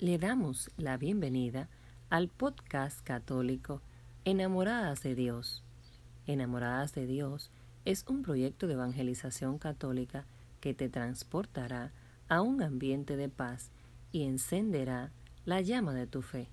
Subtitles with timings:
[0.00, 1.68] Le damos la bienvenida
[2.08, 3.82] al podcast católico
[4.24, 5.64] Enamoradas de Dios.
[6.28, 7.50] Enamoradas de Dios
[7.84, 10.24] es un proyecto de evangelización católica
[10.60, 11.90] que te transportará
[12.28, 13.72] a un ambiente de paz
[14.12, 15.10] y encenderá
[15.44, 16.46] la llama de tu fe.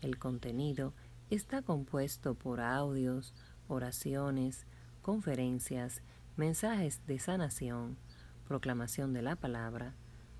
[0.00, 0.94] El contenido
[1.28, 3.34] está compuesto por audios,
[3.68, 4.64] oraciones,
[5.02, 6.00] conferencias,
[6.38, 7.98] mensajes de sanación,
[8.48, 9.92] proclamación de la palabra,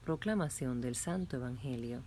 [0.03, 2.03] proclamación del Santo Evangelio,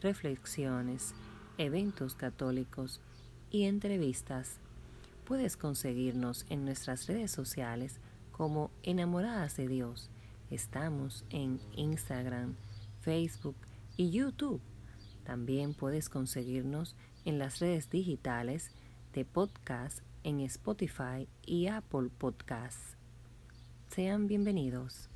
[0.00, 1.14] reflexiones,
[1.58, 3.00] eventos católicos
[3.50, 4.58] y entrevistas.
[5.24, 8.00] Puedes conseguirnos en nuestras redes sociales
[8.32, 10.10] como Enamoradas de Dios.
[10.50, 12.54] Estamos en Instagram,
[13.00, 13.56] Facebook
[13.96, 14.60] y YouTube.
[15.24, 18.70] También puedes conseguirnos en las redes digitales
[19.12, 22.96] de podcast en Spotify y Apple Podcasts.
[23.90, 25.08] Sean bienvenidos.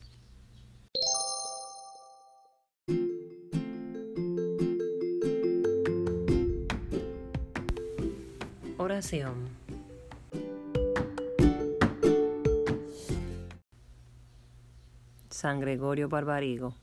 [15.29, 16.75] San Gregorio Barbarigo.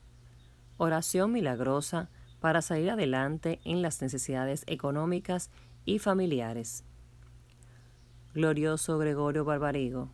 [0.76, 2.10] Oración milagrosa
[2.40, 5.50] para salir adelante en las necesidades económicas
[5.86, 6.84] y familiares.
[8.34, 10.08] Glorioso Gregorio Barbarigo,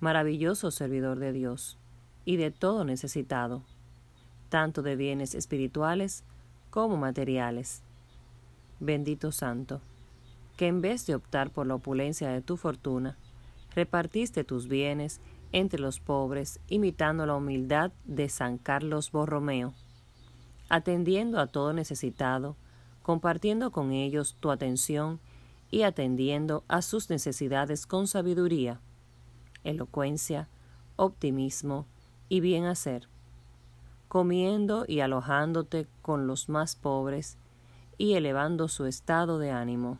[0.00, 1.78] maravilloso servidor de Dios
[2.24, 3.64] y de todo necesitado,
[4.50, 6.24] tanto de bienes espirituales
[6.70, 7.82] como materiales.
[8.80, 9.80] Bendito Santo,
[10.56, 13.16] que en vez de optar por la opulencia de tu fortuna,
[13.74, 15.20] repartiste tus bienes
[15.52, 19.74] entre los pobres, imitando la humildad de San Carlos Borromeo
[20.68, 22.56] atendiendo a todo necesitado,
[23.02, 25.20] compartiendo con ellos tu atención
[25.70, 28.80] y atendiendo a sus necesidades con sabiduría,
[29.62, 30.48] elocuencia,
[30.96, 31.86] optimismo
[32.28, 33.08] y bien hacer,
[34.08, 37.36] comiendo y alojándote con los más pobres
[37.98, 39.98] y elevando su estado de ánimo.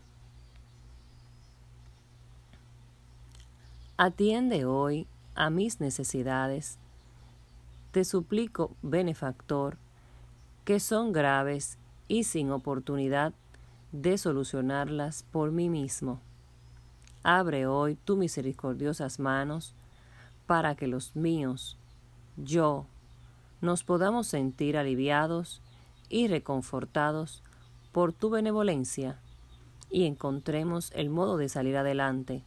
[3.97, 5.06] Atiende hoy
[5.37, 6.81] a mis necesidades.
[7.93, 9.77] Te suplico, benefactor,
[10.65, 11.78] que son graves
[12.09, 13.34] y sin oportunidad
[13.93, 16.19] de solucionarlas por mí mismo.
[17.22, 19.77] Abre hoy tu misericordiosas manos
[20.49, 21.78] para que los míos,
[22.37, 22.87] yo,
[23.61, 25.62] nos podamos sentir aliviados
[26.09, 27.44] y reconfortados
[27.93, 29.21] por tu benevolencia
[29.88, 32.43] y encontremos el modo de salir adelante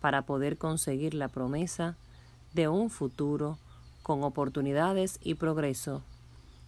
[0.00, 1.96] para poder conseguir la promesa
[2.54, 3.58] de un futuro
[4.02, 6.02] con oportunidades y progreso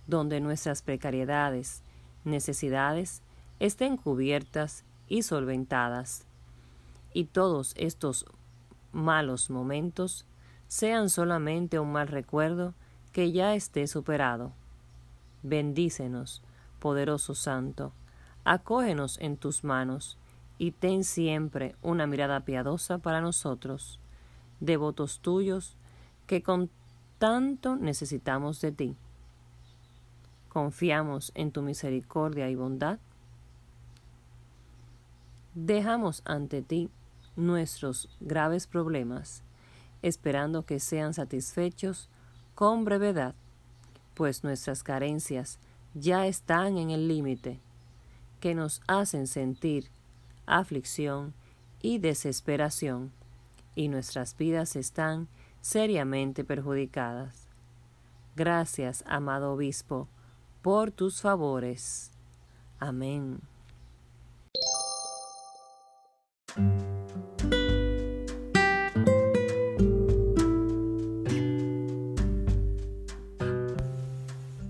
[0.07, 1.83] donde nuestras precariedades,
[2.25, 3.23] necesidades
[3.61, 6.25] estén cubiertas y solventadas,
[7.15, 8.27] y todos estos
[8.93, 10.25] malos momentos
[10.69, 12.75] sean solamente un mal recuerdo
[13.13, 14.53] que ya esté superado.
[15.43, 16.43] Bendícenos,
[16.79, 17.93] poderoso Santo,
[18.45, 20.17] acógenos en tus manos,
[20.63, 23.99] y ten siempre una mirada piadosa para nosotros,
[24.61, 25.77] devotos tuyos,
[26.29, 26.71] que con
[27.19, 28.97] tanto necesitamos de ti.
[30.49, 33.01] Confiamos en tu misericordia y bondad,
[35.57, 36.91] dejamos ante ti
[37.35, 39.43] nuestros graves problemas,
[40.01, 42.09] esperando que sean satisfechos
[42.55, 43.35] con brevedad,
[44.15, 45.59] pues nuestras carencias
[45.95, 47.59] ya están en el límite,
[48.39, 49.91] que nos hacen sentir
[50.47, 51.35] aflicción
[51.81, 53.13] y desesperación,
[53.75, 55.29] y nuestras vidas están
[55.61, 57.49] seriamente perjudicadas.
[58.37, 60.09] Gracias, amado obispo,
[60.63, 62.11] por tus favores.
[62.79, 63.41] Amén.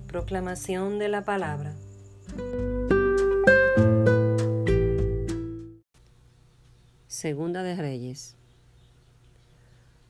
[0.09, 1.75] Proclamación de la palabra.
[7.23, 8.35] Segunda de Reyes.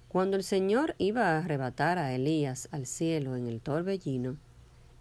[0.08, 4.38] Cuando el Señor iba a arrebatar a Elías al cielo en el torbellino,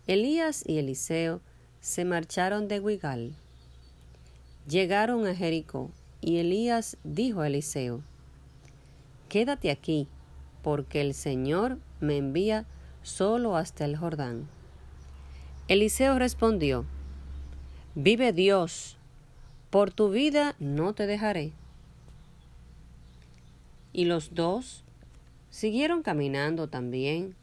[0.07, 1.39] Elías y Eliseo
[1.79, 3.31] se marcharon de Guigal.
[4.68, 5.89] Llegaron a Jericó,
[6.19, 8.01] y Elías dijo a Eliseo,
[9.30, 10.09] Quédate aquí,
[10.63, 12.65] porque el Señor me envía
[13.03, 14.50] solo hasta el Jordán.
[15.69, 16.83] Eliseo respondió,
[17.95, 18.97] Vive Dios,
[19.69, 21.53] por tu vida no te dejaré.
[23.93, 24.83] Y los dos
[25.49, 27.35] siguieron caminando también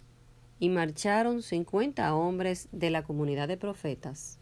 [0.58, 4.38] y marcharon cincuenta hombres de la comunidad de profetas.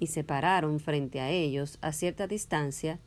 [0.00, 3.00] Y se pararon frente a ellos a cierta distancia.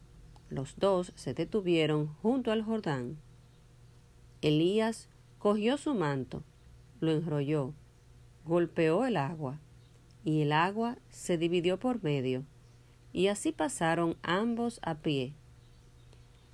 [0.50, 3.18] Los dos se detuvieron junto al Jordán.
[4.42, 5.08] Elías
[5.38, 6.44] cogió su manto,
[7.00, 7.74] lo enrolló,
[8.44, 9.60] golpeó el agua,
[10.26, 12.44] y el agua se dividió por medio,
[13.14, 15.34] y así pasaron ambos a pie.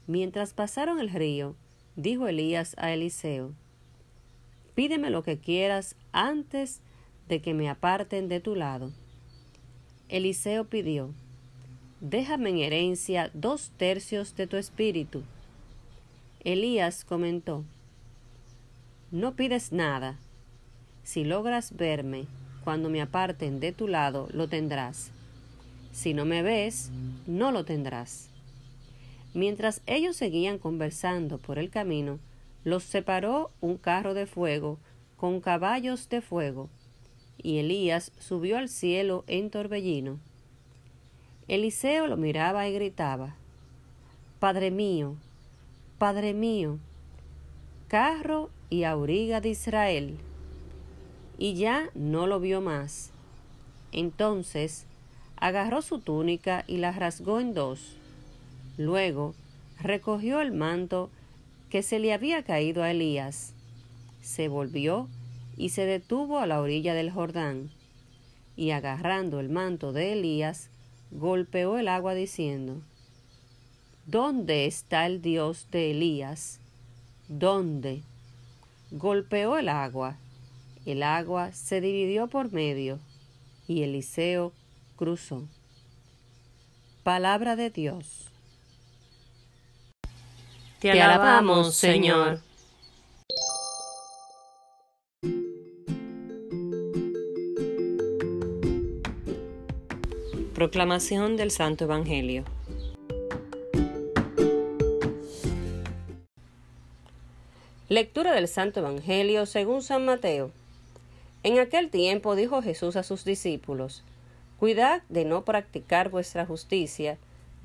[0.08, 1.56] Mientras pasaron el río,
[1.98, 3.54] dijo Elías a Eliseo,
[4.74, 6.82] Pídeme lo que quieras antes
[7.28, 8.92] de que me aparten de tu lado.
[10.08, 11.14] Eliseo pidió,
[12.00, 15.24] Déjame en herencia dos tercios de tu espíritu.
[16.44, 17.66] Elías comentó,
[19.12, 20.18] No pides nada.
[21.04, 22.28] Si logras verme
[22.64, 25.12] cuando me aparten de tu lado, lo tendrás.
[25.92, 26.92] Si no me ves,
[27.26, 28.30] no lo tendrás.
[29.34, 32.20] Mientras ellos seguían conversando por el camino,
[32.64, 34.80] los separó un carro de fuego
[35.16, 36.70] con caballos de fuego,
[37.38, 40.20] y Elías subió al cielo en torbellino.
[41.48, 43.36] Eliseo lo miraba y gritaba,
[44.40, 45.16] Padre mío,
[45.98, 46.78] Padre mío,
[47.88, 50.18] carro y auriga de Israel.
[51.40, 53.12] Y ya no lo vio más.
[53.92, 54.86] Entonces
[55.38, 57.97] agarró su túnica y la rasgó en dos.
[58.78, 59.34] Luego
[59.82, 61.10] recogió el manto
[61.70, 63.54] que se le había caído a Elías.
[64.22, 65.10] Se volvió
[65.58, 67.72] y se detuvo a la orilla del Jordán.
[68.56, 70.70] Y agarrando el manto de Elías,
[71.12, 72.82] golpeó el agua diciendo,
[74.06, 76.60] ¿Dónde está el Dios de Elías?
[77.28, 78.04] ¿Dónde?
[78.92, 80.18] Golpeó el agua.
[80.86, 83.00] El agua se dividió por medio
[83.68, 84.54] y Eliseo
[84.96, 85.46] cruzó.
[87.04, 88.27] Palabra de Dios.
[90.80, 92.40] Te alabamos, Señor.
[100.54, 102.44] Proclamación del Santo Evangelio.
[107.90, 110.52] Lectura del Santo Evangelio según San Mateo.
[111.42, 114.04] En aquel tiempo dijo Jesús a sus discípulos,
[114.60, 117.18] Cuidad de no practicar vuestra justicia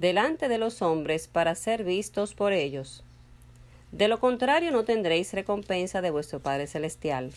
[0.03, 3.05] delante de los hombres para ser vistos por ellos.
[3.93, 7.31] De lo contrario no tendréis recompensa de vuestro Padre Celestial.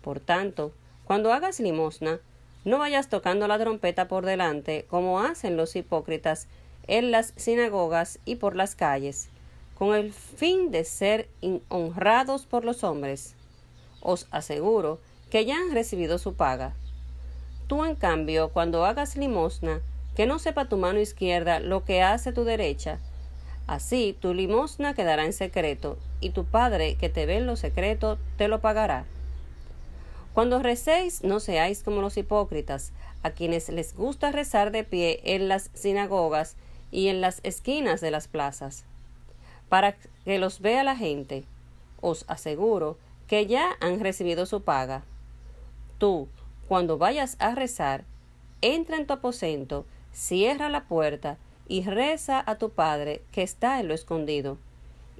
[0.00, 0.70] Por tanto,
[1.04, 2.20] cuando hagas limosna,
[2.64, 6.46] no vayas tocando la trompeta por delante, como hacen los hipócritas
[6.86, 9.28] en las sinagogas y por las calles,
[9.76, 11.28] con el fin de ser
[11.68, 13.34] honrados por los hombres.
[14.02, 15.00] Os aseguro
[15.30, 16.74] que ya han recibido su paga.
[17.66, 19.80] Tú, en cambio, cuando hagas limosna,
[20.20, 22.98] que no sepa tu mano izquierda lo que hace tu derecha.
[23.66, 28.18] Así tu limosna quedará en secreto, y tu Padre que te ve en lo secreto
[28.36, 29.06] te lo pagará.
[30.34, 35.48] Cuando recéis, no seáis como los hipócritas, a quienes les gusta rezar de pie en
[35.48, 36.54] las sinagogas
[36.90, 38.84] y en las esquinas de las plazas
[39.70, 39.96] para
[40.26, 41.44] que los vea la gente.
[42.02, 45.02] Os aseguro que ya han recibido su paga.
[45.96, 46.28] Tú,
[46.68, 48.04] cuando vayas a rezar,
[48.60, 53.88] entra en tu aposento, cierra la puerta y reza a tu Padre que está en
[53.88, 54.58] lo escondido.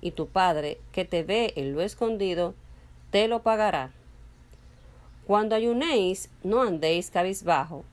[0.01, 2.55] Y tu Padre que te ve en lo escondido,
[3.11, 3.91] te lo pagará.
[5.27, 7.85] Cuando ayunéis, no andéis cabizbajo,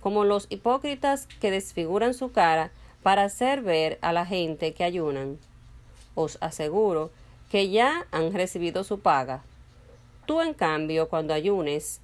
[0.00, 2.70] como los hipócritas que desfiguran su cara
[3.02, 5.38] para hacer ver a la gente que ayunan
[6.18, 7.10] os aseguro
[7.48, 9.42] que ya han recibido su paga.
[10.26, 12.00] Tú, en cambio, cuando ayunes,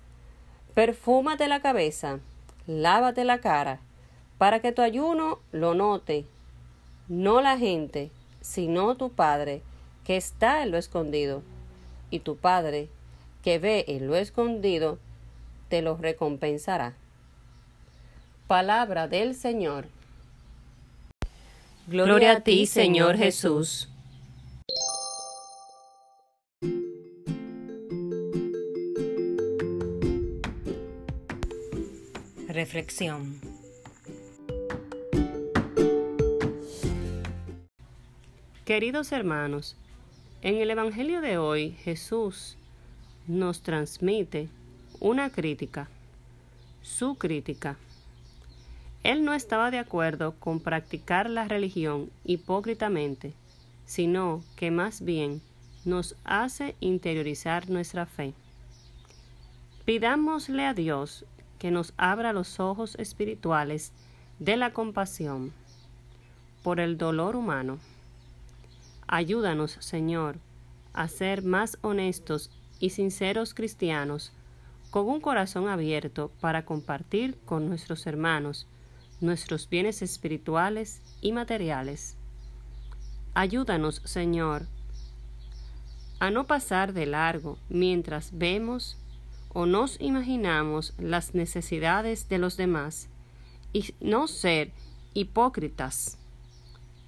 [0.73, 2.20] perfúmate la cabeza,
[2.67, 3.81] lávate la cara,
[4.38, 6.24] para que tu ayuno lo note,
[7.08, 8.10] no la gente,
[8.41, 9.62] sino tu Padre,
[10.05, 11.43] que está en lo escondido,
[12.10, 12.88] y tu Padre,
[13.43, 14.98] que ve en lo escondido,
[15.69, 16.94] te lo recompensará.
[18.46, 19.86] Palabra del Señor.
[21.86, 23.88] Gloria a ti, Señor Jesús.
[32.48, 33.44] Reflexión.
[38.65, 39.77] Queridos hermanos,
[40.41, 42.56] en el Evangelio de hoy Jesús
[43.27, 44.49] nos transmite
[45.01, 45.91] una crítica,
[46.81, 47.77] su crítica.
[49.03, 53.35] Él no estaba de acuerdo con practicar la religión hipócritamente,
[53.85, 55.43] sino que más bien
[55.85, 58.33] nos hace interiorizar nuestra fe.
[59.85, 61.27] Pidámosle a Dios
[61.59, 63.93] que nos abra los ojos espirituales
[64.39, 65.53] de la compasión
[66.63, 67.79] por el dolor humano.
[69.06, 70.39] Ayúdanos, Señor,
[70.93, 74.32] a ser más honestos y sinceros cristianos,
[74.91, 78.67] con un corazón abierto para compartir con nuestros hermanos
[79.20, 82.17] nuestros bienes espirituales y materiales.
[83.34, 84.67] Ayúdanos, Señor,
[86.20, 88.96] a no pasar de largo mientras vemos
[89.49, 93.08] o nos imaginamos las necesidades de los demás
[93.73, 94.73] y no ser
[95.15, 96.19] hipócritas.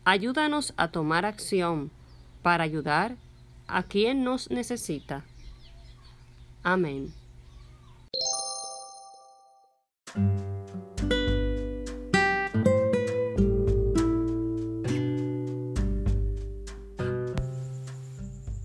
[0.08, 1.90] Ayúdanos a tomar acción
[2.40, 3.16] para ayudar
[3.66, 5.24] a quien nos necesita.
[6.62, 7.12] Amén.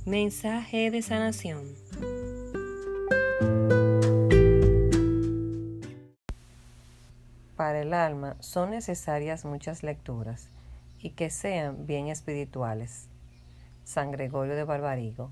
[0.05, 1.63] Mensaje de sanación.
[7.55, 10.47] Para el alma son necesarias muchas lecturas
[11.01, 13.07] y que sean bien espirituales.
[13.83, 15.31] San Gregorio de Barbarigo.